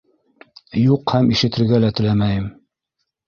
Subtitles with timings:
[0.83, 2.47] Юҡ һәм ишетергә лә теләмәйем!